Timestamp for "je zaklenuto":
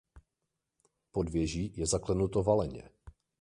1.77-2.43